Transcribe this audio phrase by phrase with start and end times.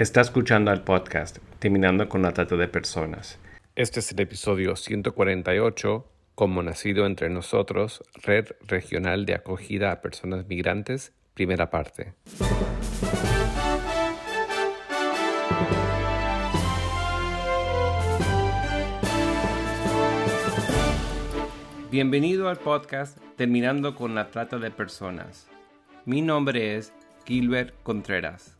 [0.00, 3.38] Está escuchando al podcast Terminando con la Trata de Personas.
[3.76, 10.46] Este es el episodio 148, Como Nacido entre Nosotros, Red Regional de Acogida a Personas
[10.46, 12.14] Migrantes, primera parte.
[21.90, 25.46] Bienvenido al podcast Terminando con la Trata de Personas.
[26.06, 26.94] Mi nombre es
[27.26, 28.59] Gilbert Contreras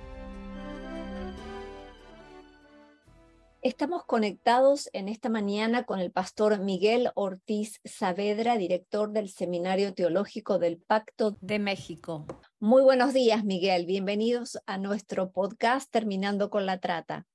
[3.63, 10.57] Estamos conectados en esta mañana con el pastor Miguel Ortiz Saavedra, director del Seminario Teológico
[10.57, 12.25] del Pacto de México.
[12.59, 13.85] Muy buenos días, Miguel.
[13.85, 17.27] Bienvenidos a nuestro podcast Terminando con la Trata.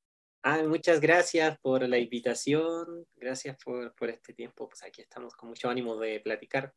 [0.43, 4.69] Ah, muchas gracias por la invitación, gracias por, por este tiempo.
[4.69, 6.75] Pues aquí estamos con mucho ánimo de platicar.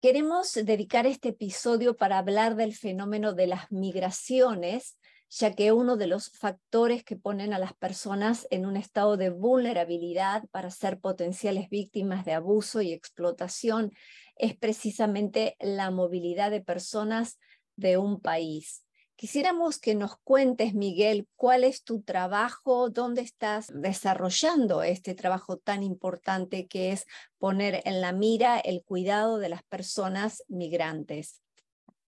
[0.00, 4.96] Queremos dedicar este episodio para hablar del fenómeno de las migraciones
[5.30, 9.30] ya que uno de los factores que ponen a las personas en un estado de
[9.30, 13.92] vulnerabilidad para ser potenciales víctimas de abuso y explotación
[14.36, 17.38] es precisamente la movilidad de personas
[17.76, 18.84] de un país.
[19.16, 25.82] Quisiéramos que nos cuentes, Miguel, cuál es tu trabajo, dónde estás desarrollando este trabajo tan
[25.82, 27.04] importante que es
[27.36, 31.42] poner en la mira el cuidado de las personas migrantes.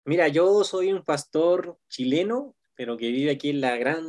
[0.06, 4.04] Mira, yo soy un pastor chileno pero que vive aquí en la gran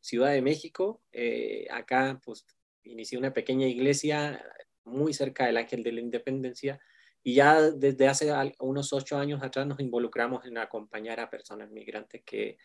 [0.00, 1.02] ciudad de México.
[1.12, 2.46] Eh, acá, pues,
[2.84, 4.44] inicié una pequeña iglesia
[4.84, 6.80] muy cerca del Ángel de la Independencia
[7.22, 12.22] y ya desde hace unos ocho años atrás nos involucramos en acompañar a personas migrantes
[12.24, 12.58] que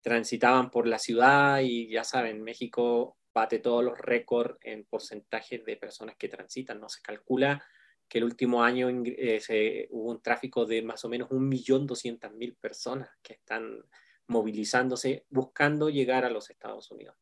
[0.00, 5.76] transitaban por la ciudad y ya saben, México bate todos los récords en porcentaje de
[5.76, 6.80] personas que transitan.
[6.80, 7.62] No se calcula
[8.08, 13.10] que el último año eh, se, hubo un tráfico de más o menos 1.200.000 personas
[13.22, 13.84] que están
[14.30, 17.16] movilizándose, buscando llegar a los Estados Unidos.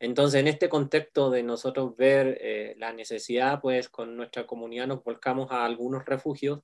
[0.00, 5.04] Entonces, en este contexto de nosotros ver eh, la necesidad, pues con nuestra comunidad nos
[5.04, 6.60] volcamos a algunos refugios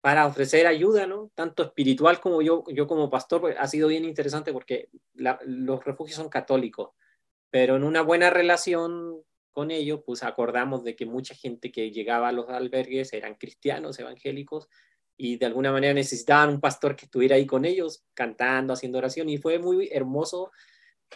[0.00, 1.32] para ofrecer ayuda, ¿no?
[1.34, 6.16] Tanto espiritual como yo, yo como pastor, pues, ha sido bien interesante porque los refugios
[6.16, 6.90] son católicos,
[7.50, 12.28] pero en una buena relación con ellos, pues acordamos de que mucha gente que llegaba
[12.28, 14.68] a los albergues eran cristianos, evangélicos,
[15.18, 19.28] y de alguna manera necesitaban un pastor que estuviera ahí con ellos, cantando, haciendo oración,
[19.28, 20.52] y fue muy hermoso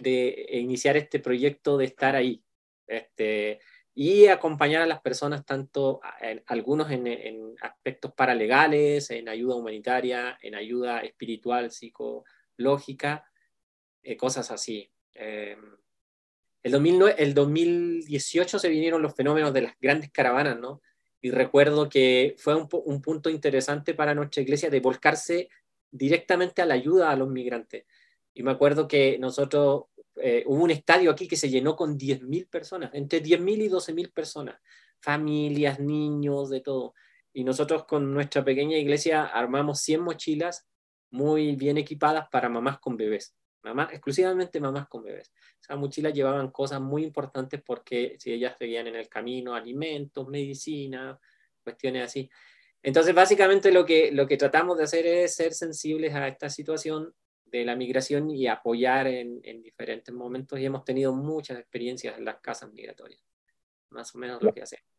[0.01, 2.43] de iniciar este proyecto de estar ahí
[2.87, 3.61] este,
[3.95, 6.01] y acompañar a las personas, tanto
[6.47, 13.25] algunos en, aspectos paralegales, en ayuda humanitaria, en ayuda espiritual, psicológica,
[14.03, 14.91] eh, cosas así.
[15.15, 15.57] Eh,
[16.65, 20.81] el, 2009, el 2018 se vinieron los fenómenos de las grandes caravanas, ¿no?
[21.23, 25.49] Y recuerdo que fue un, punto interesante para nuestra iglesia de volcarse
[25.91, 27.87] directamente a la ayuda a los migrantes.
[28.35, 29.85] Y me acuerdo que nosotros,
[30.17, 34.13] eh, hubo un estadio aquí que se llenó con 10.000 personas, entre 10.000 y 12.000
[34.13, 34.61] personas,
[35.01, 36.95] familias, niños, de todo.
[37.33, 40.67] Y nosotros con nuestra pequeña iglesia armamos 100 mochilas
[41.11, 43.35] muy bien equipadas para mamás con bebés
[43.91, 45.33] exclusivamente mamás con bebés.
[45.61, 51.19] Esas mochilas llevaban cosas muy importantes porque si ellas seguían en el camino, alimentos, medicina,
[51.63, 52.31] cuestiones así.
[52.83, 57.15] Entonces, básicamente lo que, lo que tratamos de hacer es ser sensibles a esta situación
[57.45, 62.25] de la migración y apoyar en, en diferentes momentos y hemos tenido muchas experiencias en
[62.25, 63.23] las casas migratorias.
[63.91, 64.93] Más o menos lo que hacemos.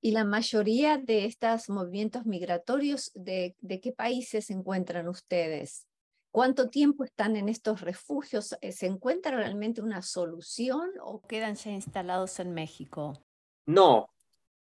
[0.00, 5.87] ¿Y la mayoría de estos movimientos migratorios, de, de qué países se encuentran ustedes?
[6.30, 8.56] ¿Cuánto tiempo están en estos refugios?
[8.60, 13.24] Eh, ¿Se encuentra realmente una solución o quedan ya instalados en México?
[13.66, 14.10] No,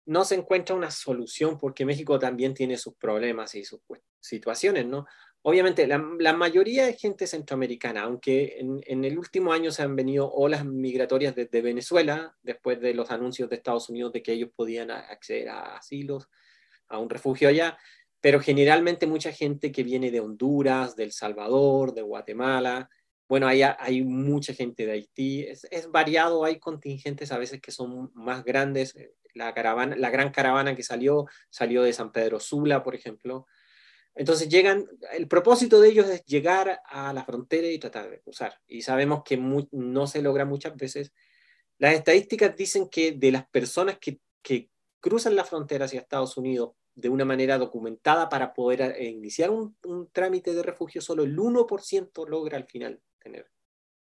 [0.07, 3.81] no se encuentra una solución porque México también tiene sus problemas y sus
[4.21, 5.07] situaciones, ¿no?
[5.49, 10.65] Obviamente, la, mayoría de gente centroamericana, aunque en, el último año se han venido olas
[10.65, 15.51] migratorias desde Venezuela, después de los anuncios de Estados Unidos de que ellos podían acceder
[15.51, 16.29] a asilos,
[16.89, 17.79] a un refugio allá,
[18.27, 22.91] pero generalmente mucha gente que viene de Honduras, de El Salvador, de Guatemala,
[23.29, 28.11] bueno, hay, hay mucha gente de Haití, es, variado, hay contingentes a veces que son
[28.15, 32.83] más grandes, eh, la, caravana, la gran caravana que salió, salió de San Pedro Sula,
[32.83, 33.47] por ejemplo.
[34.17, 38.59] Entonces llegan, el propósito de ellos es llegar a la frontera y tratar de cruzar.
[38.67, 41.13] Y sabemos que no se logra muchas veces.
[41.79, 44.69] Las estadísticas dicen que de las personas que, que
[44.99, 49.77] cruzan la frontera hacia Estados Unidos de una manera documentada para poder eh, iniciar un,
[50.13, 53.51] trámite de refugio, solo el 1% logra al final tener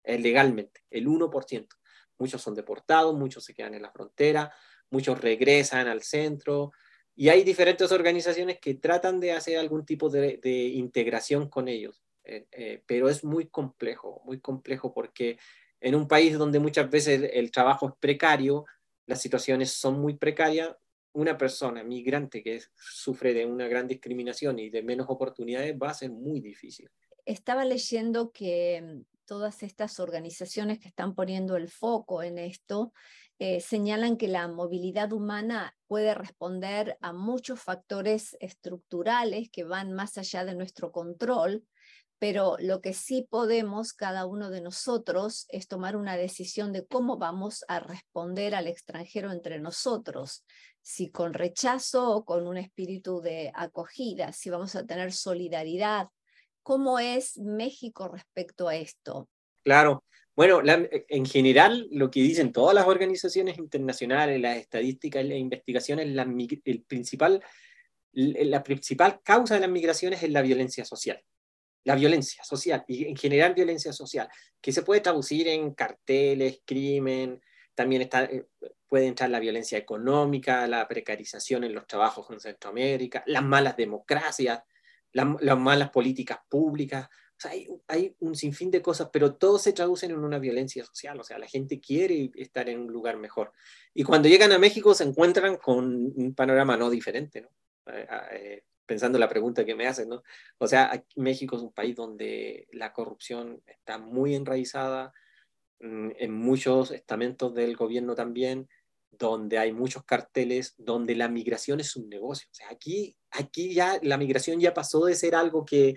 [0.04, 1.66] eh, legalmente, el 1%.
[2.18, 4.52] Muchos son deportados, muchos se quedan en la frontera,
[4.90, 6.72] muchos regresan al centro,
[7.16, 10.38] y hay diferentes organizaciones que tratan de hacer algún tipo de,
[10.74, 15.38] integración con ellos, eh, pero es muy complejo, muy complejo porque
[15.80, 18.66] en un país donde muchas veces el trabajo es precario,
[19.06, 20.76] las situaciones son muy precarias,
[21.14, 25.94] una persona migrante que sufre de una gran discriminación y de menos oportunidades va a
[25.94, 26.90] ser muy difícil.
[27.24, 32.92] Estaba leyendo que mm, todas estas organizaciones que están poniendo el foco en esto
[33.38, 40.18] eh, señalan que la movilidad humana puede responder a muchos factores estructurales que van más
[40.18, 41.64] allá de nuestro control
[42.18, 47.18] pero lo que sí podemos cada uno de nosotros es tomar una decisión de cómo
[47.18, 50.44] vamos a responder al extranjero entre nosotros,
[50.80, 56.08] si con rechazo o con un espíritu de acogida, si vamos a tener solidaridad.
[56.62, 59.28] ¿Cómo es México respecto a esto?
[59.62, 60.04] Claro,
[60.36, 66.06] bueno, en general lo que dicen todas las organizaciones internacionales, las estadísticas las investigaciones,
[66.64, 67.42] el principal,
[68.12, 71.22] la principal causa de las migraciones es la violencia social
[71.84, 74.28] la violencia social y en general violencia social,
[74.60, 77.40] que se puede traducir en carteles, crimen,
[77.74, 78.46] también está, eh,
[78.88, 84.62] puede entrar la violencia económica, la precarización en los trabajos en Centroamérica, las malas democracias,
[85.12, 87.08] las malas políticas públicas.
[87.36, 90.84] O sea, hay, hay, un sinfín de cosas, pero todo se traduce en una violencia
[90.84, 91.20] social.
[91.20, 93.52] O sea, la gente quiere estar en un lugar mejor.
[93.92, 97.48] Y cuando llegan a México se encuentran con un panorama no diferente, ¿no?
[97.92, 100.22] Eh, eh, pensando la pregunta que me hacen, ¿no?
[100.58, 105.12] O sea, México es un país donde la corrupción está muy enraizada,
[105.80, 108.68] mm, en muchos estamentos del gobierno también,
[109.10, 112.48] donde hay muchos carteles, donde la migración es un negocio.
[112.50, 115.96] O sea, aquí, aquí ya la migración ya pasó de ser algo que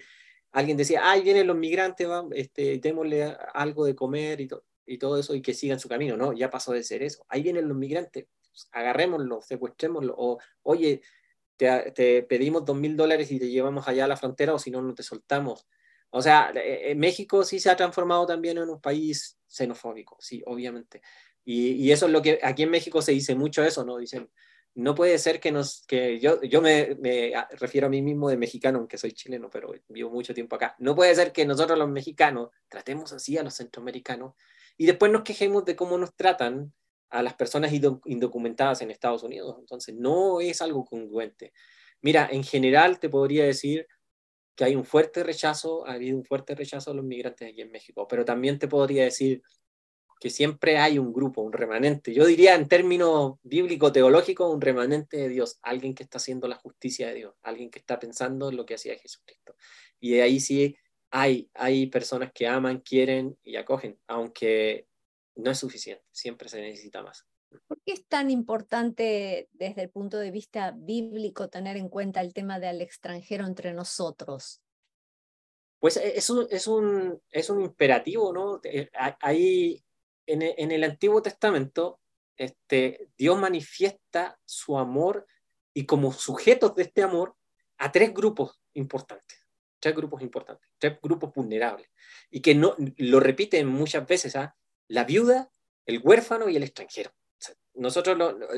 [0.51, 4.47] alguien decía, ay, vienen los migrantes, va, este, démosle algo de comer y,
[4.85, 6.17] y todo eso y que sigan su camino.
[6.17, 7.25] No, ya pasó de ser eso.
[7.29, 11.01] Ahí vienen los migrantes, pues, agarrémoslo, secuestrémoslo, o oye,
[11.57, 14.81] te, pedimos dos mil dólares y te llevamos allá a la frontera o si no,
[14.81, 15.67] no te soltamos.
[16.09, 20.41] O sea, eh, eh, México sí se ha transformado también en un país xenofóbico, sí,
[20.45, 21.01] obviamente.
[21.43, 23.97] Y, y, eso es lo que aquí en México se dice mucho eso, ¿no?
[23.97, 24.29] Dicen,
[24.77, 28.37] no puede ser que nos, que yo, yo me, me, refiero a mí mismo de
[28.37, 30.75] mexicano, aunque soy chileno, pero vivo mucho tiempo acá.
[30.77, 34.35] No puede ser que nosotros los mexicanos tratemos así a los centroamericanos
[34.77, 36.73] y después nos quejemos de cómo nos tratan
[37.09, 39.55] a las personas indocumentadas en Estados Unidos.
[39.59, 41.53] Entonces, no es algo congruente.
[42.01, 43.87] Mira, en general te podría decir
[44.55, 47.71] que hay un fuerte rechazo, ha habido un fuerte rechazo a los migrantes aquí en
[47.71, 49.41] México, pero también te podría decir
[50.19, 52.13] que siempre hay un grupo, un remanente.
[52.13, 57.07] Yo diría en términos bíblico-teológicos, un remanente de Dios, alguien que está haciendo la justicia
[57.09, 59.55] de Dios, alguien que está pensando en lo que hacía Jesucristo.
[59.99, 60.75] Y de ahí sí
[61.11, 64.87] hay, hay personas que aman, quieren y acogen, aunque
[65.37, 67.25] no es suficiente, siempre se necesita más.
[67.67, 72.33] ¿Por qué es tan importante desde el punto de vista bíblico tener en cuenta el
[72.33, 74.61] tema del extranjero entre nosotros?
[75.79, 78.61] Pues e, es un, es un, es un imperativo, ¿no?
[79.21, 79.83] Ahí
[80.25, 81.99] en, e, en el Antiguo Testamento,
[82.35, 85.25] este, Dios manifiesta su amor
[85.73, 87.35] y como sujetos de este amor
[87.77, 89.47] a tres grupos importantes,
[89.79, 91.87] tres grupos importantes, tres grupos vulnerables,
[92.29, 94.55] y que no, lo repiten muchas veces, ¿ah?
[94.87, 95.51] La viuda,
[95.85, 97.11] el huérfano y el extranjero.
[97.73, 98.17] nosotros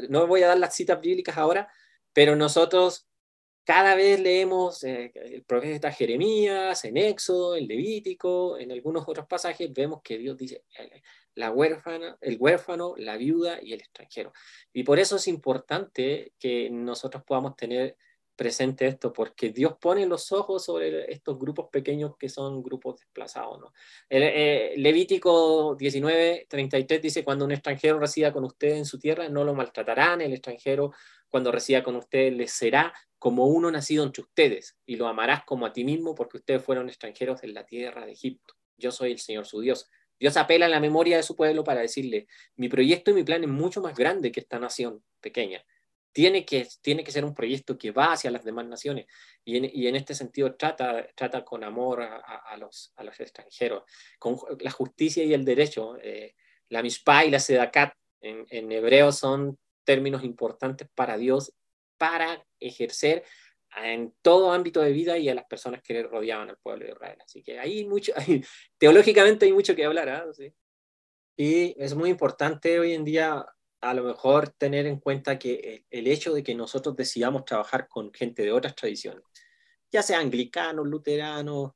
[0.10, 1.72] no, voy a dar las citas bíblicas ahora,
[2.14, 3.08] pero nosotros
[3.64, 9.72] cada vez leemos eh, el profeta Jeremías, en Éxodo, en Levítico, en algunos otros pasajes,
[9.72, 11.04] vemos que Dios dice eh,
[11.36, 14.34] la huérfana, el huérfano, la viuda y el extranjero.
[14.74, 17.96] Y por eso es importante que nosotros podamos tener
[18.40, 23.60] presente esto, porque Dios pone los ojos sobre estos grupos pequeños que son grupos desplazados.
[23.60, 23.74] ¿no?
[24.08, 29.28] El, eh, Levítico 19, 33 dice, cuando un extranjero resida con usted en su tierra,
[29.28, 30.94] no lo maltratarán, el extranjero
[31.28, 35.66] cuando resida con usted les será como uno nacido entre ustedes, y lo amarás como
[35.66, 38.54] a ti mismo, porque ustedes fueron extranjeros en la tierra de Egipto.
[38.78, 39.90] Yo soy el Señor su Dios.
[40.18, 43.44] Dios apela a la memoria de su pueblo para decirle, mi proyecto y mi plan
[43.44, 45.62] es mucho más grande que esta nación pequeña
[46.12, 49.06] tiene que, tiene que ser un proyecto que va hacia las demás naciones
[49.44, 53.20] y en, y en este sentido trata, trata con amor a, a, los, a los
[53.20, 53.84] extranjeros,
[54.18, 55.98] con la justicia y el derecho.
[56.02, 56.36] Eh,
[56.70, 61.54] la mispa y la sedacat en, en hebreo son términos importantes para Dios
[61.98, 63.24] para ejercer
[63.76, 67.18] en todo ámbito de vida y a las personas que rodeaban al pueblo de Israel.
[67.24, 68.14] Así que ahí mucho,
[68.78, 70.10] teológicamente hay mucho que hablar.
[70.10, 70.26] ¿ah?
[71.38, 73.46] Y es muy importante hoy en día
[73.82, 78.14] a lo mejor tener en cuenta que el, hecho de que nosotros decidamos trabajar con
[78.14, 79.24] gente de otras tradiciones,
[79.92, 81.72] ya sea anglicanos, luteranos,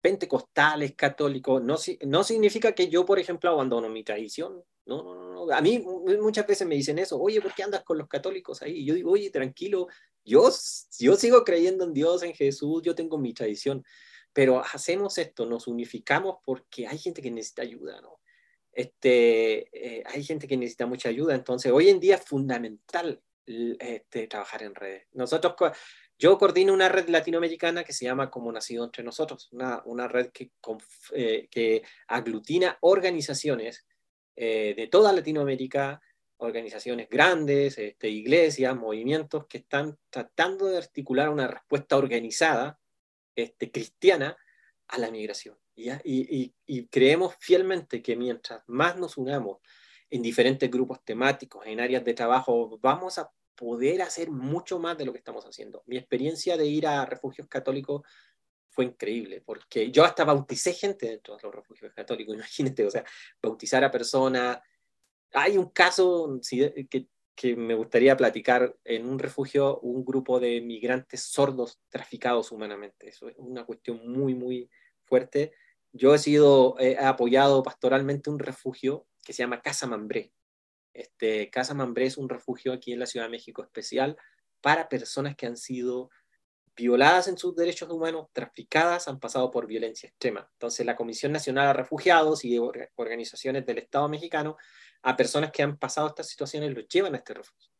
[0.00, 1.76] pentecostales, católicos, no,
[2.06, 4.62] no significa que yo, por ejemplo, abandono mi tradición.
[4.86, 5.54] No, no, no.
[5.54, 5.84] A mí
[6.20, 8.84] muchas veces me dicen eso, oye, ¿por qué andas con los católicos ahí?
[8.84, 9.88] Yo digo, oye, tranquilo,
[10.24, 10.50] yo,
[10.98, 13.84] yo sigo creyendo en Dios, en Jesús, yo tengo mi tradición,
[14.32, 18.17] pero hacemos esto, nos unificamos porque hay gente que necesita ayuda, ¿no?
[18.78, 24.28] Este, eh, hay gente que necesita mucha ayuda, entonces hoy en día es fundamental este,
[24.28, 25.08] trabajar en redes.
[25.14, 25.56] Nosotros
[26.16, 30.28] yo coordino una red latinoamericana que se llama Como Nacido Entre Nosotros, una, una red
[30.30, 30.52] que,
[31.10, 33.84] eh, que aglutina organizaciones
[34.36, 36.00] eh, de toda Latinoamérica,
[36.36, 42.78] organizaciones grandes, este, iglesias, movimientos que están tratando de articular una respuesta organizada,
[43.34, 44.36] este, cristiana,
[44.86, 45.58] a la migración.
[45.78, 49.58] Y, y, y creemos fielmente que mientras más nos unamos
[50.10, 55.04] en diferentes grupos temáticos, en áreas de trabajo, vamos a poder hacer mucho más de
[55.04, 55.82] lo que estamos haciendo.
[55.86, 58.02] Mi experiencia de ir a refugios católicos
[58.70, 63.04] fue increíble, porque yo hasta bauticé gente dentro de los refugios católicos, imagínate, o sea,
[63.42, 64.60] bautizar a personas.
[65.32, 66.40] Hay un caso
[66.88, 73.08] que, que me gustaría platicar en un refugio, un grupo de migrantes sordos traficados humanamente.
[73.08, 74.70] Eso es una cuestión muy, muy
[75.02, 75.52] fuerte.
[75.92, 80.32] Yo he sido, apoyado pastoralmente un refugio que se llama Casa Mambré,
[80.98, 84.16] este, Casa Mambré es un refugio aquí en la Ciudad de México especial
[84.60, 86.10] para personas que han sido
[86.74, 90.48] violadas en sus derechos humanos, traficadas, han pasado por violencia extrema.
[90.54, 94.56] Entonces, la Comisión Nacional de Refugiados y organizaciones del Estado mexicano
[95.02, 97.70] a personas que han pasado estas situaciones los llevan a este refugio.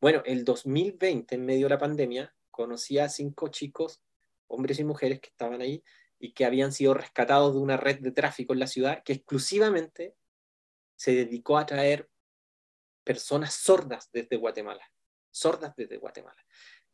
[0.00, 4.02] Bueno, el 2020, en medio de la pandemia, conocí a cinco chicos,
[4.46, 5.82] hombres y mujeres que estaban ahí
[6.18, 10.14] y que habían sido rescatados de una red de tráfico en la ciudad que exclusivamente
[10.96, 12.08] se dedicó a traer
[13.04, 14.84] personas sordas desde Guatemala,
[15.30, 16.44] sordas desde Guatemala.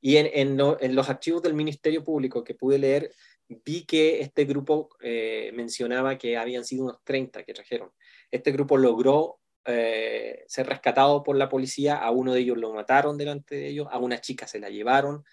[0.01, 3.11] Y en, los archivos del Ministerio Público que pude leer,
[3.49, 7.91] vi que este grupo eh, mencionaba que habían sido unos 30 que trajeron.
[8.31, 13.17] Este grupo logró eh, ser rescatado por la policía, a uno de ellos lo mataron
[13.17, 15.25] delante de ellos, a una chica se la llevaron,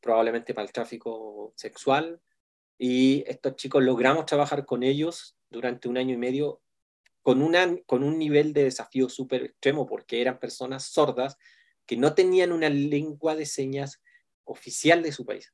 [0.00, 2.20] probablemente para el tráfico sexual,
[2.78, 6.60] y estos chicos logramos trabajar con ellos durante un año y medio
[7.22, 11.36] con, una, con un nivel de desafío súper extremo, porque eran personas sordas
[11.86, 14.02] que no tenían una lengua de señas
[14.44, 15.52] oficial de su país.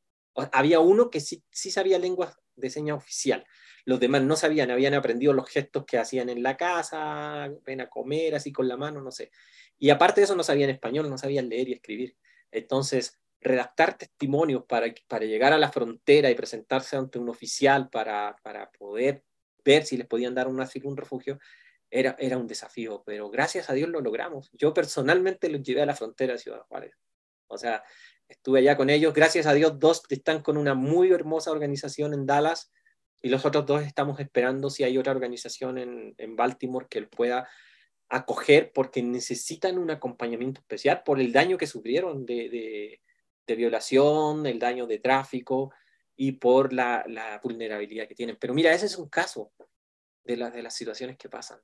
[0.52, 3.46] Había uno que sí, sí sabía lengua de señas oficial,
[3.84, 7.88] los demás no sabían, habían aprendido los gestos que hacían en la casa, ven a
[7.88, 9.30] comer así con la mano, no sé.
[9.78, 12.16] Y aparte de eso no sabían español, no sabían leer y escribir.
[12.50, 18.36] Entonces, redactar testimonios para, para llegar a la frontera y presentarse ante un oficial para,
[18.42, 19.24] para poder
[19.64, 21.38] ver si les podían dar un asilo, un refugio,
[21.90, 24.50] era, era un desafío, pero gracias a Dios lo logramos.
[24.52, 26.94] Yo personalmente los llevé a la frontera de Ciudad Juárez.
[27.48, 27.82] O sea,
[28.28, 29.12] estuve allá con ellos.
[29.12, 32.72] Gracias a Dios, dos están con una muy hermosa organización en Dallas
[33.20, 37.48] y los otros dos estamos esperando si hay otra organización en, en Baltimore que pueda
[38.08, 43.00] acoger porque necesitan un acompañamiento especial por el daño que sufrieron de, de,
[43.46, 45.72] de violación, el daño de tráfico
[46.16, 48.36] y por la, la, vulnerabilidad que tienen.
[48.40, 49.52] Pero mira, ese es un caso
[50.24, 51.58] de, la, de las situaciones que pasan.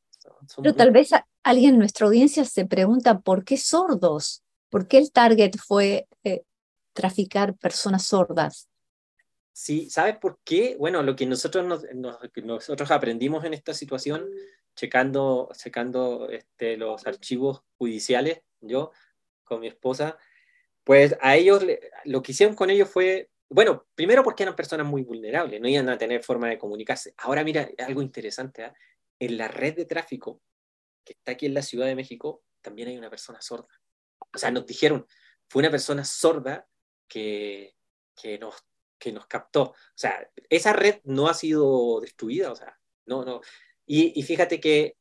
[0.62, 1.10] Pero tal vez
[1.42, 4.42] alguien en nuestra audiencia se pregunta, ¿por qué sordos?
[4.68, 6.42] ¿Por qué el target fue eh,
[6.92, 8.68] traficar personas sordas?
[9.52, 10.76] Sí, ¿sabes por qué?
[10.78, 14.24] Bueno, lo que nosotros, nos, nosotros aprendimos en esta situación,
[14.76, 18.92] checando, checando este, los archivos judiciales, yo
[19.44, 20.18] con mi esposa,
[20.88, 21.62] pues a ellos,
[22.06, 25.86] lo que hicieron con ellos fue bueno, primero porque eran personas muy vulnerables, no iban
[25.90, 27.12] a tener forma de comunicarse.
[27.18, 28.72] Ahora mira, algo interesante, ¿eh?
[29.18, 30.40] en la red de tráfico
[31.04, 33.68] que está aquí en la Ciudad de México, también hay una persona sorda.
[34.34, 35.06] O sea, nos dijeron,
[35.46, 36.66] fue una persona sorda
[37.06, 37.74] que,
[38.16, 38.54] que, nos,
[38.98, 39.64] que nos captó.
[39.64, 43.42] O sea, esa red no ha sido destruida, o sea, no, no.
[43.84, 44.96] Y, y fíjate que,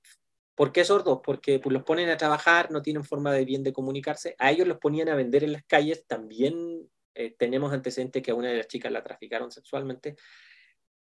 [0.57, 1.19] ¿por qué sordos?
[1.23, 4.35] Porque pues, los ponen a trabajar, no tienen forma de bien de comunicarse.
[4.39, 8.35] A ellos los ponían a vender en las calles, también eh, tenemos antecedentes que a
[8.35, 10.15] una de las chicas la traficaron sexualmente,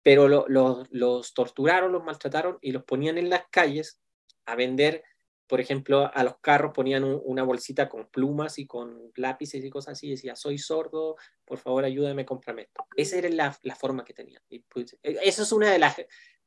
[0.03, 4.01] pero los torturaron, los maltrataron y los ponían en las calles
[4.47, 5.05] a vender,
[5.47, 9.99] por ejemplo, a los carros ponían una bolsita con plumas y con lápices y cosas
[9.99, 12.87] así, decía, soy sordo, por favor ayúdame, cómprame esto.
[12.97, 14.43] Esa era la, forma que tenían.
[14.49, 15.97] Y pues, e, esa es una de las,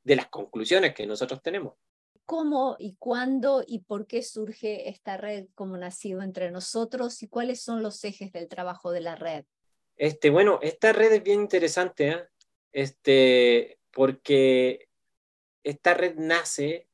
[0.04, 1.76] de las conclusiones que nosotros tenemos.
[2.26, 7.62] ¿Cómo y cuándo y por qué surge esta red como nacido entre nosotros y cuáles
[7.62, 9.46] son los ejes del trabajo de la red?
[9.96, 12.24] Este, bueno, esta red es bien interesante, ¿eh?
[12.72, 14.90] este, porque
[15.64, 16.88] esta red nace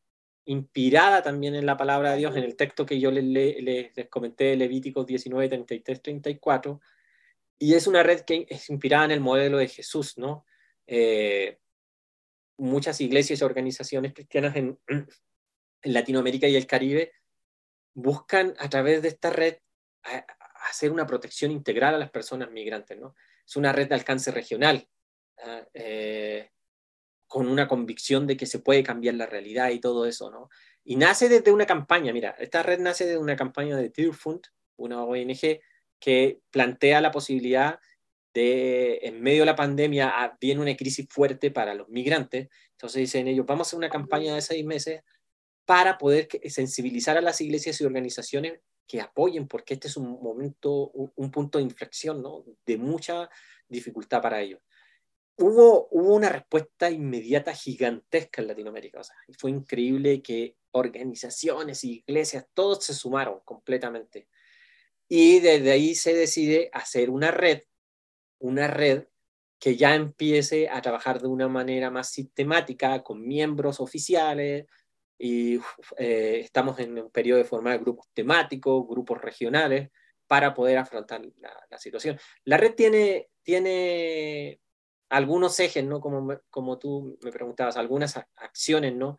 [0.46, 4.56] inspirada también en la palabra de Dios, en el texto que yo les, les, comenté
[4.56, 6.82] Levíticos 19, 33, 34,
[7.58, 10.46] y es una red que es inspirada en el modelo de Jesús, ¿no?
[10.88, 11.60] Eh,
[12.62, 14.80] muchas iglesias y organizaciones cristianas en,
[15.84, 17.12] Latinoamérica y el Caribe
[17.96, 19.58] buscan a través de esta red
[20.70, 23.16] hacer una protección integral a las personas migrantes, ¿no?
[23.46, 24.88] Es una red de alcance regional,
[25.44, 25.66] ¿ah?
[25.74, 26.52] eh,
[27.26, 30.50] con una convicción de que se puede cambiar la realidad y todo eso, ¿no?
[30.84, 34.42] Y nace desde una campaña, mira, esta red nace de una campaña de Tearfund,
[34.78, 35.62] una ONG
[36.00, 37.80] que plantea la posibilidad
[38.34, 43.00] de, en medio de la pandemia, ah, viene una crisis fuerte para los migrantes, entonces
[43.02, 45.02] dicen ellos, vamos a hacer una campaña de seis meses
[45.66, 50.92] para poder sensibilizar a las iglesias y organizaciones que apoyen, porque este es un momento,
[50.92, 52.44] un, punto de inflexión, ¿no?
[52.66, 53.30] De mucha
[53.70, 54.60] dificultad para ellos
[55.42, 59.00] hubo, una respuesta inmediata gigantesca en Latinoamérica.
[59.00, 64.28] O sea, fue increíble que organizaciones, iglesias, todos se sumaron completamente.
[65.08, 67.64] Y desde ahí se decide hacer una red,
[68.42, 69.06] una red
[69.60, 74.66] que ya empiece a trabajar de una manera más sistemática, con miembros oficiales,
[75.18, 75.60] y
[75.98, 79.92] eh, estamos en un periodo de formar grupos temáticos, grupos regionales,
[80.28, 82.18] para poder afrontar la, la situación.
[82.44, 84.60] La red tiene, tiene
[85.10, 86.00] algunos ejes, ¿no?
[86.00, 89.18] Como, como tú me preguntabas, algunas acciones, ¿no?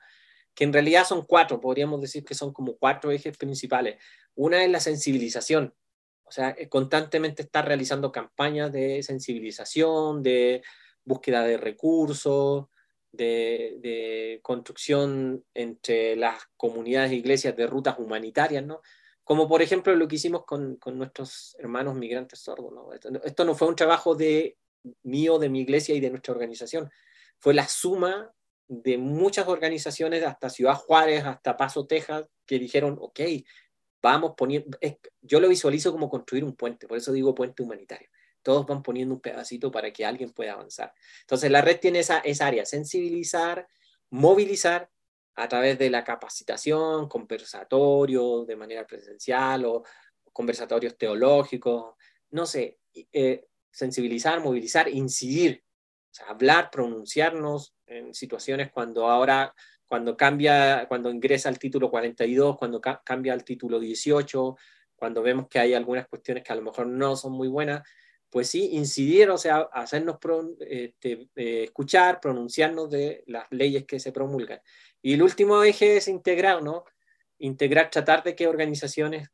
[0.55, 4.03] Que en realidad son cuatro, podríamos decir que son como cuatro ejes principales.
[4.35, 5.75] Una es la sensibilización,
[6.33, 10.63] o sea, eh, constantemente estar realizando campañas de sensibilización, de
[11.05, 12.69] búsqueda de recursos,
[13.13, 18.81] de, construcción entre las comunidades e iglesias de rutas humanitarias, ¿no?
[19.25, 22.95] Como por ejemplo lo que hicimos con, con nuestros hermanos migrantes sordos, ¿no?
[22.95, 24.57] Esto, esto, no fue un trabajo de
[25.03, 26.91] mío, de mi iglesia y de nuestra organización.
[27.39, 28.33] Fue la suma
[28.69, 33.21] de muchas organizaciones, hasta Ciudad Juárez, hasta Paso, Texas, que dijeron, ok,
[34.03, 34.77] vamos poniendo,
[35.21, 38.09] yo lo visualizo como construir un puente, por eso digo puente humanitario.
[38.43, 40.93] Todos van poniendo un pedacito para que alguien pueda avanzar.
[41.21, 43.69] Entonces la red tiene esa, esa área, sensibilizar,
[44.11, 44.91] movilizar
[45.37, 49.85] a través de la capacitación, conversatorios de manera presencial o
[50.33, 51.95] conversatorios teológicos,
[52.31, 52.79] no sé,
[53.13, 55.65] eh, sensibilizar, movilizar, incidir,
[56.27, 59.55] hablar, pronunciarnos en situaciones cuando ahora,
[59.93, 64.57] cuando cambia, cuando ingresa el título 42, cuando cambia al título 18,
[64.97, 67.87] cuando vemos que hay algunas cuestiones que a lo mejor no son muy buenas,
[68.31, 70.17] pues sí, incidir, o sea, hacernos
[70.61, 74.63] este, eh, escuchar, pronunciarnos de las leyes que se promulgan.
[75.03, 76.87] Y el último eje es integrar, ¿no?
[77.37, 79.29] Integrar, tratar de que organizaciones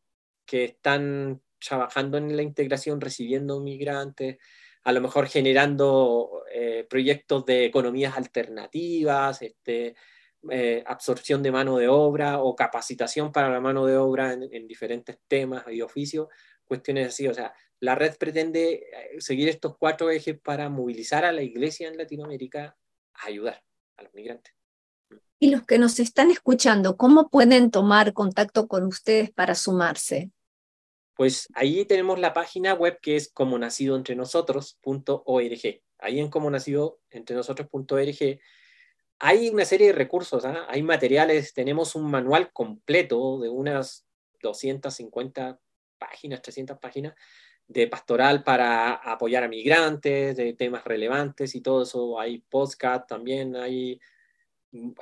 [0.45, 4.39] que están trabajando en la integración, recibiendo migrantes,
[4.83, 9.95] a lo mejor generando eh, proyectos de economías alternativas, este,
[10.51, 15.19] eh, absorción de mano de obra o capacitación para la mano de obra en, diferentes
[15.27, 16.29] temas y oficios,
[16.65, 17.29] cuestiones así.
[17.29, 21.89] O sea, la red pretende eh, seguir estos cuatro ejes para movilizar a la iglesia
[21.89, 22.77] en Latinoamérica
[23.15, 23.63] a ayudar
[23.97, 24.55] a los migrantes.
[25.41, 30.31] Y los que nos están escuchando, ¿cómo pueden tomar contacto con ustedes para sumarse?
[31.15, 35.83] Pues ahí tenemos la página web que es como nacido entre nosotros.org.
[35.99, 38.39] Ahí en como nacido entre nosotros.org
[39.19, 40.67] hay una serie de recursos, ¿ah?
[40.69, 44.07] hay materiales, tenemos un manual completo de unas
[44.43, 45.59] 250
[45.99, 47.15] páginas, 300 páginas
[47.67, 52.19] de pastoral para apoyar a migrantes, de temas relevantes y todo eso.
[52.19, 54.01] Hay podcast también, hay,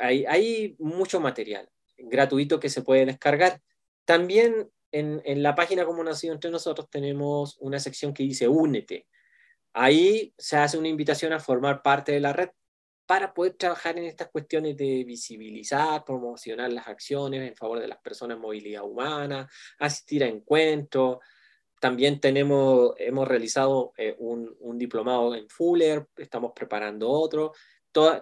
[0.00, 3.60] hay, hay mucho material gratuito que se puede descargar.
[4.04, 9.06] También en, la página como nacido entre nosotros tenemos una sección que dice únete.
[9.72, 12.50] Ahí se hace una invitación a formar parte de la red
[13.06, 17.98] para poder trabajar en estas cuestiones de visibilizar, promocionar las acciones en favor de las
[17.98, 21.18] personas en movilidad humana, asistir a encuentros.
[21.80, 27.52] También tenemos, hemos realizado eh, un, diplomado en Fuller, estamos preparando otro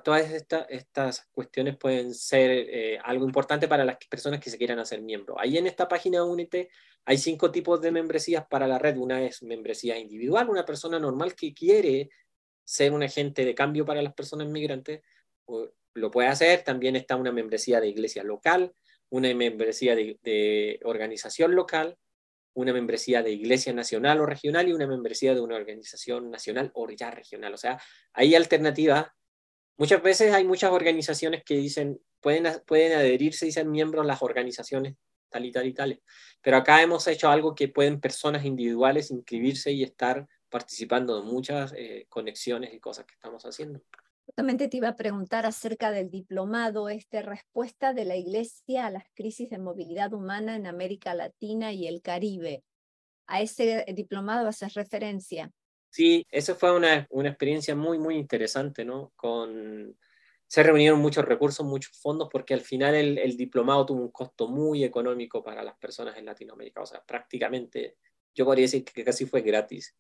[0.05, 0.31] todas
[0.69, 5.35] estas cuestiones pueden ser eh, algo importante para las personas que se quieran hacer miembro.
[5.39, 6.69] Ahí en esta página Únete
[7.05, 8.97] hay cinco tipos de membresías para la red.
[8.97, 12.11] Una es membresía individual, una persona normal que quiere
[12.65, 15.03] ser un agente de cambio para las personas migrantes,
[15.95, 16.63] lo puede hacer.
[16.63, 18.75] También está una membresía de iglesia local,
[19.11, 21.97] una membresía de, organización local,
[22.55, 26.89] una membresía de iglesia nacional o regional y una membresía de una organización nacional o
[26.91, 27.55] ya regional.
[27.55, 27.81] O sea,
[28.13, 29.09] hay alternativas
[29.77, 34.95] Muchas veces hay muchas organizaciones que dicen, pueden, pueden adherirse y ser miembros las organizaciones
[35.31, 36.03] tal y tal y tal.
[36.43, 41.75] Pero acá hemos hecho algo que pueden personas individuales inscribirse y estar participando de muchas
[41.77, 43.83] eh, conexiones y cosas que estamos haciendo.
[44.25, 49.03] Justamente te iba a preguntar acerca del diplomado, este respuesta de la Iglesia a las
[49.15, 52.63] crisis de movilidad humana en América Latina y el Caribe.
[53.27, 55.51] A ese diplomado haces referencia.
[55.91, 59.13] Sí, esa fue una, una experiencia muy, muy interesante, ¿no?
[59.17, 59.99] Con,
[60.47, 64.47] se reunieron muchos recursos, muchos fondos, porque al final el, el, diplomado tuvo un costo
[64.47, 66.81] muy económico para las personas en Latinoamérica.
[66.81, 67.97] O sea, prácticamente,
[68.33, 69.97] yo podría decir que casi fue gratis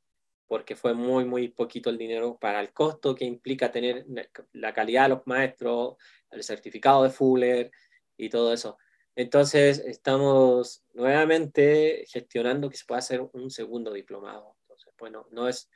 [0.46, 4.06] porque fue muy, muy poquito el dinero para el costo que implica tener
[4.52, 5.96] la calidad de los maestros,
[6.30, 7.70] el certificado de Fuller
[8.16, 8.78] y todo eso.
[9.16, 14.56] Entonces, estamos nuevamente gestionando que se pueda hacer un segundo diplomado.
[14.62, 15.70] Entonces, bueno, no es,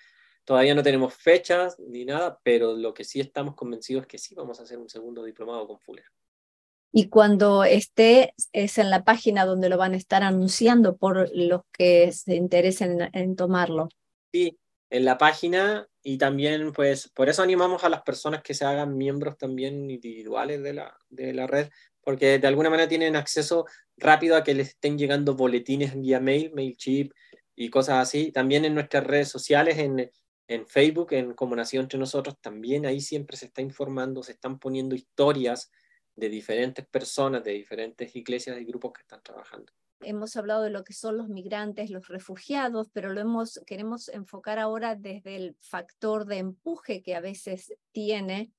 [0.44, 4.34] todavía no tenemos fechas ni nada, pero lo que sí estamos convencidos es que sí
[4.34, 6.06] vamos a hacer un segundo diplomado con Fuller.
[6.90, 11.62] Y cuando esté, es en la página donde lo van a estar anunciando por los
[11.72, 13.88] que se interesen en, en tomarlo.
[14.32, 14.58] Sí,
[14.90, 18.96] en la página y también pues por eso animamos a las personas que se hagan
[18.96, 21.70] miembros también individuales de la, de la red,
[22.02, 26.52] porque de alguna manera tienen acceso rápido a que les estén llegando boletines vía mail,
[26.54, 27.12] MailChimp
[27.54, 28.32] y cosas así.
[28.32, 30.10] También en nuestras redes sociales, en,
[30.46, 34.58] en Facebook, en Como Nación Entre Nosotros, también ahí siempre se está informando, se están
[34.58, 35.70] poniendo historias
[36.16, 39.72] de diferentes personas, de diferentes iglesias y grupos que están trabajando.
[40.00, 44.58] Hemos hablado de lo que son los migrantes, los refugiados, pero lo hemos, queremos enfocar
[44.58, 48.52] ahora desde el factor de empuje que a veces tiene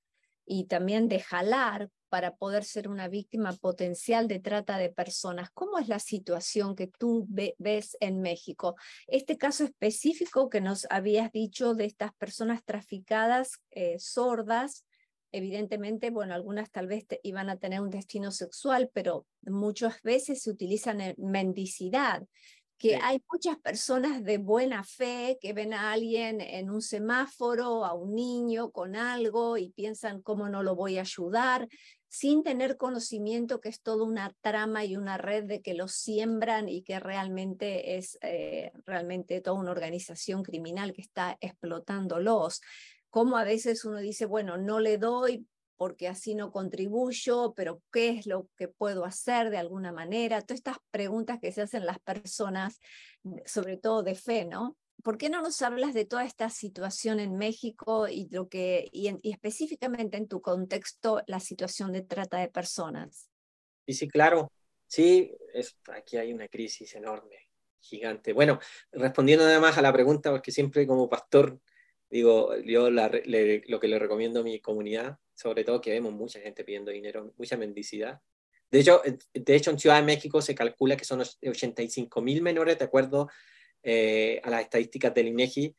[0.45, 5.51] y también de jalar para poder ser una víctima potencial de trata de personas.
[5.51, 8.75] ¿Cómo es la situación que tú ves en México?
[9.07, 14.85] Este caso específico que nos habías dicho de estas personas traficadas eh, sordas,
[15.31, 20.51] evidentemente, bueno, algunas tal vez iban a tener un destino sexual, pero muchas veces se
[20.51, 22.23] utilizan en mendicidad,
[22.79, 27.93] que hay muchas personas de buena fe que ven a alguien en un semáforo, a
[27.93, 31.67] un niño con algo y piensan cómo no lo voy a ayudar,
[32.07, 36.69] sin tener conocimiento que es toda una trama y una red de que los siembran
[36.69, 42.61] y que realmente es eh, realmente toda una organización criminal que está explotándolos
[43.09, 45.47] cómo a veces uno dice, bueno, no le doy
[45.79, 50.41] porque así no contribuyo, pero ¿qué es lo que puedo hacer de alguna manera?
[50.41, 52.79] Todas estas preguntas que se hacen las personas,
[53.45, 54.75] sobre todo de fe, ¿no?
[55.03, 59.07] ¿Por qué no nos hablas de toda esta situación en México y, lo que, y,
[59.31, 63.29] específicamente en tu contexto la situación de trata de personas?
[63.87, 64.51] Sí, sí, claro.
[64.85, 67.47] Sí, es, aquí hay una crisis enorme,
[67.79, 68.33] gigante.
[68.33, 68.59] Bueno,
[68.91, 71.61] respondiendo además a la pregunta, porque siempre como pastor
[72.09, 76.63] digo, yo lo que le recomiendo a mi comunidad, sobre todo que vemos mucha gente
[76.63, 78.19] pidiendo dinero, mucha mendicidad.
[78.71, 79.01] De hecho,
[79.33, 83.29] de hecho, en Ciudad de México se calcula que son 85 mil menores, de acuerdo
[83.83, 85.75] eh, a las estadísticas del INEGI,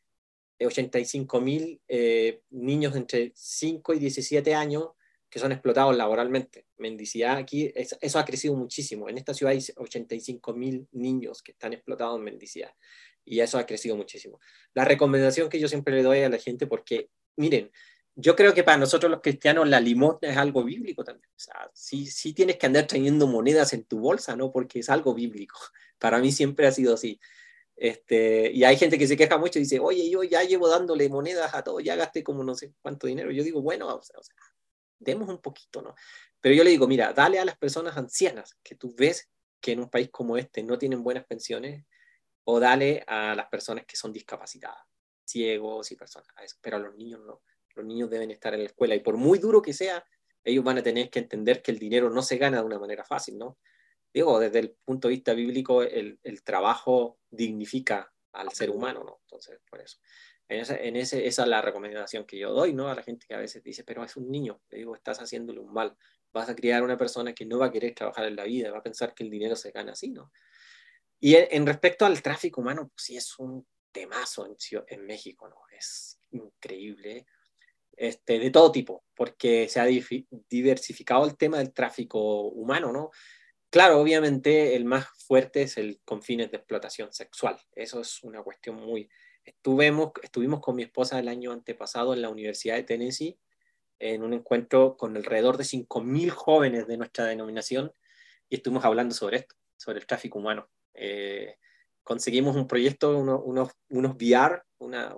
[0.59, 4.89] 85 e mil eh, niños entre 5 y 17 años
[5.29, 6.67] que son explotados laboralmente.
[6.77, 9.07] Mendicidad aquí, eso ha crecido muchísimo.
[9.07, 12.71] En esta ciudad hay 85 mil niños que están explotados en mendicidad
[13.25, 14.39] y eso ha crecido muchísimo.
[14.73, 17.71] La recomendación que yo siempre le doy a la gente, porque miren,
[18.15, 21.29] yo creo que para nosotros los cristianos la limosna es algo bíblico también.
[21.29, 24.51] O sea, sí, sí tienes que andar trayendo monedas en tu bolsa, ¿no?
[24.51, 25.59] Porque es algo bíblico.
[25.99, 27.19] Para mí siempre ha sido así.
[27.75, 31.09] Este, y hay gente que se queja mucho y dice, oye, yo ya llevo dándole
[31.09, 33.31] monedas a todo, ya gasté como no sé cuánto dinero.
[33.31, 34.17] Yo digo, bueno, o sea,
[34.99, 35.95] demos un poquito, ¿no?
[36.41, 39.29] Pero yo le digo, mira, dale a las personas ancianas que tú ves
[39.59, 41.85] que en un país como este no tienen buenas pensiones,
[42.45, 44.83] o dale a las personas que son discapacitadas,
[45.25, 46.29] ciegos y personas,
[46.61, 47.41] pero a los niños no.
[47.75, 50.05] Los niños deben estar en la escuela y por muy duro que sea,
[50.43, 53.05] ellos van a tener que entender que el dinero no se gana de una manera
[53.05, 53.57] fácil, ¿no?
[54.13, 59.19] Digo, desde el punto de vista bíblico, el, el trabajo dignifica al ser humano, ¿no?
[59.21, 59.97] Entonces, por eso.
[60.49, 62.89] En, en ese, esa es la recomendación que yo doy, ¿no?
[62.89, 65.59] A la gente que a veces dice, pero es un niño, le digo, estás haciéndole
[65.59, 65.95] un mal.
[66.33, 68.79] Vas a criar una persona que no va a querer trabajar en la vida, va
[68.79, 70.31] a pensar que el dinero se gana así, ¿no?
[71.21, 74.57] Y en, respecto al tráfico humano, pues sí es un temazo en,
[74.87, 75.55] en México, ¿no?
[75.71, 77.25] Es increíble.
[77.95, 83.11] Este, de todo tipo, porque se ha diversificado el tema del tráfico humano, ¿no?
[83.69, 87.57] Claro, obviamente el más fuerte es el con fines de explotación sexual.
[87.75, 89.07] Eso es una cuestión muy...
[89.45, 93.39] Estuvimos, estuvimos con mi esposa el año antepasado en la Universidad de Tennessee
[93.99, 97.93] en un encuentro con alrededor de 5.000 jóvenes de nuestra denominación
[98.49, 100.67] y estuvimos hablando sobre esto, sobre el tráfico humano.
[100.93, 101.57] Eh,
[102.03, 105.13] conseguimos un proyecto, unos, unos VR, una,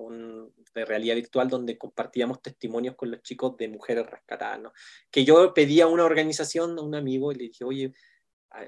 [0.75, 4.73] de realidad virtual, donde compartíamos testimonios con los chicos de mujeres rescatadas, ¿no?
[5.09, 7.93] Que yo pedí a una organización, a un amigo, y le dije, oye,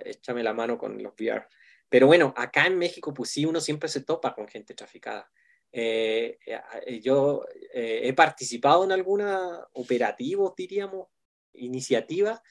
[0.05, 1.47] échame la mano con los VR.
[1.89, 5.29] Pero bueno, acá en México, pues sí, uno siempre se topa con gente traficada.
[5.71, 11.09] Eh, eh, yo he participado en alguna operativos, diríamos,
[11.53, 12.41] iniciativas,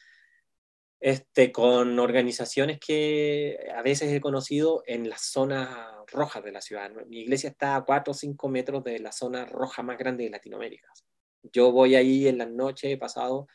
[1.04, 5.68] este, con organizaciones que a veces he conocido en las zonas
[6.10, 6.90] rojas de la ciudad.
[7.08, 10.30] Mi iglesia está a 4 o 5 metros de la zona roja más grande de
[10.30, 10.90] Latinoamérica.
[11.42, 13.48] Yo voy ahí en las noches, he pasado,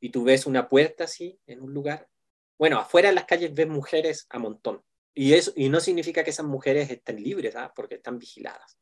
[0.00, 2.08] y tú ves una puerta así, en un lugar.
[2.56, 4.82] Bueno, afuera en las calles ves mujeres a montón.
[5.12, 7.70] Y, eso, y no significa que esas mujeres estén libres, ¿ah?
[7.76, 8.78] porque están vigiladas.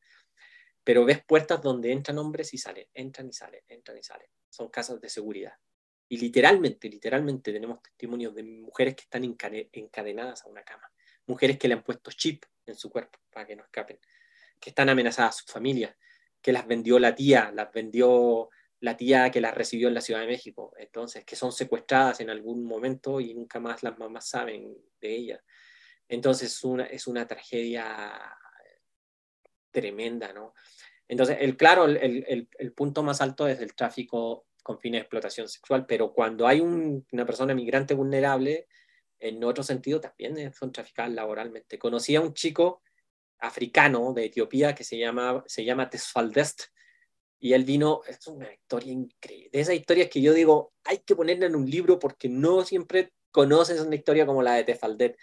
[0.85, 4.29] Pero ves puertas donde entran hombres y salen, entran y salen, entran y salen.
[4.49, 5.55] Son casas de seguridad.
[6.09, 10.90] Y literalmente, literalmente tenemos testimonios de mujeres que están encadenadas a una cama,
[11.27, 13.99] mujeres que le han puesto chip en su cuerpo para que no escapen,
[14.61, 15.97] que están amenazadas a su familia,
[16.40, 20.21] que las vendió la tía, las vendió la tía que las recibió en la Ciudad
[20.21, 24.77] de México, entonces, que son secuestradas en algún momento y nunca más las mamás saben
[25.01, 25.40] de ellas.
[26.09, 28.12] Entonces es una, es una tragedia
[29.73, 30.55] tremenda, ¿no?
[31.09, 35.03] Entonces, el, claro, el, el, el punto más alto es el tráfico con fines de
[35.03, 38.67] explotación sexual, pero cuando hay una persona migrante vulnerable,
[39.21, 41.79] en otro sentido también son traficadas laboralmente.
[41.79, 42.83] Conocí a un chico
[43.39, 46.63] africano de Etiopía que se llama, se llama Tesfaldest,
[47.39, 51.15] y él vino, es una historia increíble, de esas historias que yo digo, hay que
[51.15, 55.17] ponerla en un libro porque no siempre conoces una historia como la de Tesfaldest,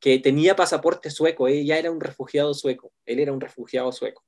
[0.00, 4.24] que tenía pasaporte sueco, ella era un refugiado sueco, él era un refugiado sueco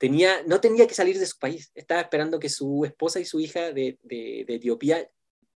[0.00, 3.38] tenía, no tenía que salir de su país, estaba esperando que su esposa y su
[3.38, 5.06] hija de, de, Etiopía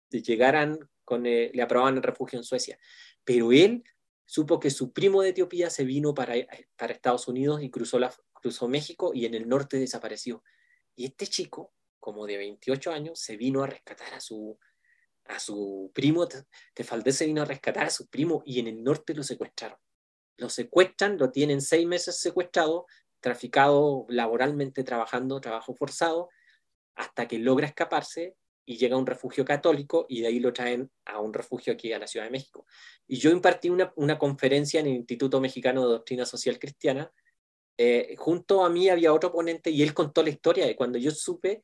[0.10, 2.78] llegaran, con, eh, le aprobaban refugio en Suecia.
[3.24, 3.86] Pero él
[4.26, 6.34] supo que su primo de Etiopía se vino para,
[6.76, 10.44] para Estados Unidos y cruzó, la, cruzó México y en el norte desapareció.
[10.94, 14.60] Y este chico, como de 28 años, se vino a rescatar a su,
[15.24, 16.28] a su primo,
[16.74, 19.78] Tefaldés se vino a rescatar a su primo y en el norte lo secuestraron.
[20.36, 22.88] Lo secuestran, lo tienen seis meses secuestrado,
[23.24, 26.30] traficado laboralmente trabajando, trabajo forzado,
[26.94, 30.92] hasta que logra escaparse y llega a un refugio católico y de ahí lo traen
[31.06, 32.66] a un refugio aquí a la Ciudad de México.
[33.08, 37.12] Y yo impartí una, conferencia en el Instituto Mexicano de Doctrina Social Cristiana.
[37.78, 41.12] Eh, junto a mí había otro ponente y él contó la historia de cuando yo
[41.12, 41.64] supe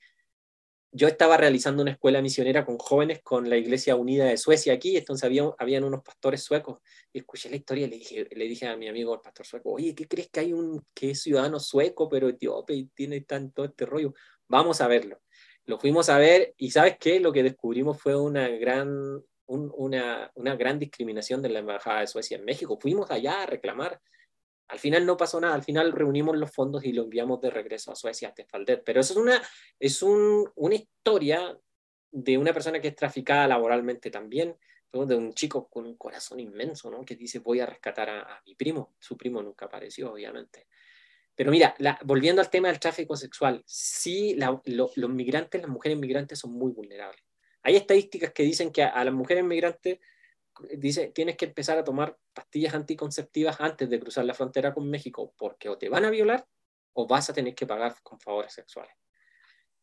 [0.91, 4.97] yo estaba realizando una escuela misionera con jóvenes con la Iglesia Unida de Suecia aquí,
[4.97, 6.79] entonces había, habían unos pastores suecos,
[7.13, 9.71] y escuché la historia y le dije, le dije a mi amigo el pastor sueco,
[9.73, 13.65] oye, ¿qué crees que hay un que es ciudadano sueco, pero etíope y tiene tanto
[13.65, 14.13] este rollo?
[14.47, 15.21] Vamos a verlo.
[15.65, 17.19] Lo fuimos a ver y ¿sabes qué?
[17.19, 22.37] Lo que descubrimos fue una gran, una, una gran discriminación de la Embajada de Suecia
[22.37, 22.79] en México.
[22.81, 24.01] Fuimos allá a reclamar
[24.69, 27.91] al final no pasó nada, al final reunimos los fondos y lo enviamos de regreso
[27.91, 28.83] a Suecia, a Tefaldet.
[28.85, 29.41] Pero eso es una,
[29.79, 31.59] es una historia
[32.11, 34.55] de una persona que es traficada laboralmente también,
[34.91, 37.03] de un chico con un corazón inmenso, ¿no?
[37.03, 38.95] que dice voy a rescatar a, mi primo.
[38.99, 40.67] Su primo nunca apareció, obviamente.
[41.35, 46.53] Pero mira, volviendo al tema del tráfico sexual, sí, los migrantes, las mujeres migrantes son
[46.53, 47.23] muy vulnerables.
[47.63, 49.99] Hay estadísticas que dicen que a las mujeres migrantes
[50.77, 55.33] dice, tienes que empezar a tomar pastillas anticonceptivas antes de cruzar la frontera con México,
[55.37, 56.45] porque o te van a violar
[56.93, 58.93] o vas a tener que pagar con favores sexuales.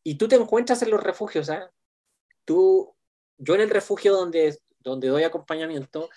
[0.03, 1.71] Y tú te encuentras en los refugios, ¿ah?
[2.45, 2.95] Tú,
[3.37, 6.09] yo en el refugio donde, donde doy acompañamiento,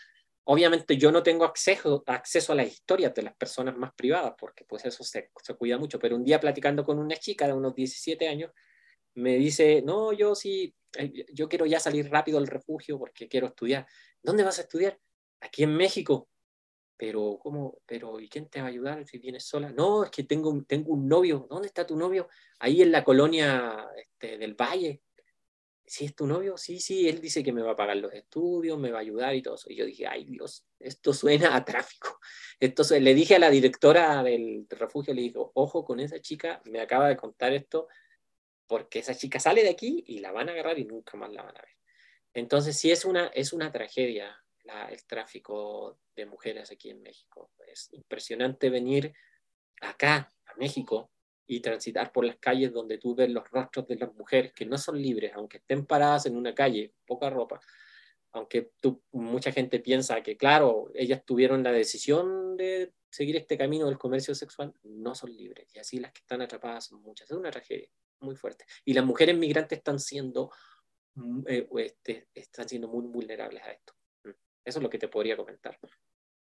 [0.45, 4.65] obviamente yo no tengo acceso, acceso a las historias de las personas más privadas, porque
[4.65, 7.75] pues eso se, se cuida mucho, pero un día platicando con una chica de unos
[7.75, 8.53] 17 años,
[9.15, 10.75] me dice, no, yo sí,
[11.33, 13.87] yo quiero ya salir rápido al refugio porque quiero estudiar.
[14.23, 14.99] ¿Dónde vas a estudiar?
[15.41, 16.29] Aquí en México.
[16.97, 17.79] Pero, ¿cómo?
[17.87, 19.73] Pero, ¿y quién te va a ayudar si vienes sola?
[19.73, 21.47] No, es que tengo, tengo un novio.
[21.49, 22.29] ¿Dónde está tu novio?
[22.59, 25.01] Ahí en la colonia este, del Valle.
[25.87, 26.57] ¿Sí es tu novio?
[26.57, 29.35] Sí, sí, él dice que me va a pagar los estudios, me va a ayudar
[29.35, 29.71] y todo eso.
[29.71, 32.21] Y yo dije, ay Dios, esto suena a tráfico.
[32.61, 36.81] Entonces le dije a la directora del refugio, le digo, ojo con esa chica, me
[36.81, 37.89] acaba de contar esto,
[38.71, 41.43] porque esa chica sale de aquí y la van a agarrar y nunca más la
[41.43, 41.77] van a ver.
[42.33, 44.41] Entonces sí es una, es una tragedia
[44.89, 47.51] el tráfico de mujeres aquí en México.
[47.67, 49.13] Es impresionante venir
[49.81, 51.11] acá, a México,
[51.49, 54.79] y transitar por las calles donde tú ves los rostros de las mujeres que no
[54.79, 57.61] son libres, aunque estén paradas en una calle, poca ropa,
[58.31, 63.87] aunque tú, mucha gente piensa que, claro, ellas tuvieron la decisión de seguir este camino
[63.87, 65.75] del comercio sexual, no son libres.
[65.75, 67.29] Y así las que están atrapadas son muchas.
[67.29, 68.65] Es una tragedia muy fuerte.
[68.85, 70.51] Y las mujeres migrantes están siendo,
[71.15, 73.95] mm, eh, este, están siendo muy vulnerables a esto.
[74.25, 74.31] Mm.
[74.65, 75.79] Eso es lo que te podría comentar.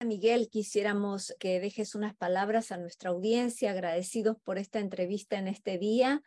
[0.01, 5.77] Miguel, quisiéramos que dejes unas palabras a nuestra audiencia, agradecidos por esta entrevista en este
[5.77, 6.23] día.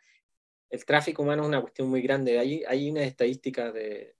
[0.70, 2.38] El tráfico humano es una cuestión muy grande.
[2.38, 4.16] Hay, hay una estadística de,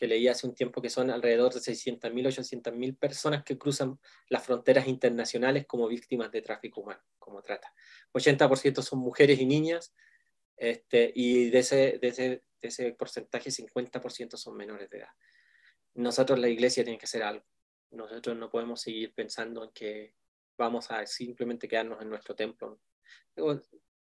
[0.00, 4.42] que leí hace un tiempo que son alrededor de 600.000, 800.000 personas que cruzan las
[4.42, 7.74] fronteras internacionales como víctimas de tráfico humano, como trata.
[8.14, 9.94] 80% son mujeres y niñas,
[10.60, 12.28] este, y de ese, de, ese,
[12.60, 15.10] de ese porcentaje 50% son menores de edad.
[15.94, 17.44] Nosotros, la iglesia, tiene que hacer algo.
[17.90, 20.14] Nosotros no podemos seguir pensando en que
[20.56, 22.80] vamos a simplemente quedarnos en nuestro templo.
[23.36, 23.60] Yo,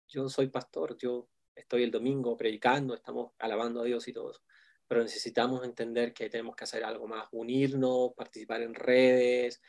[0.08, 4.42] yo soy pastor, yo estoy el domingo predicando, estamos alabando a Dios y todo eso
[4.88, 9.60] pero necesitamos entender que tenemos que hacer algo más, unirnos, participar en redes,